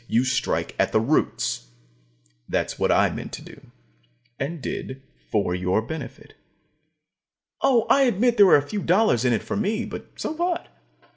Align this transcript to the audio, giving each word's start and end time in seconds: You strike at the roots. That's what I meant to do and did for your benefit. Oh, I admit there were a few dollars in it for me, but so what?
You 0.07 0.23
strike 0.23 0.75
at 0.79 0.93
the 0.93 0.99
roots. 0.99 1.67
That's 2.49 2.79
what 2.79 2.91
I 2.91 3.11
meant 3.11 3.31
to 3.33 3.43
do 3.43 3.69
and 4.39 4.59
did 4.59 4.99
for 5.29 5.53
your 5.53 5.79
benefit. 5.83 6.33
Oh, 7.61 7.85
I 7.87 8.01
admit 8.05 8.37
there 8.37 8.47
were 8.47 8.55
a 8.55 8.67
few 8.67 8.81
dollars 8.81 9.25
in 9.25 9.31
it 9.31 9.43
for 9.43 9.55
me, 9.55 9.85
but 9.85 10.07
so 10.15 10.31
what? 10.31 10.69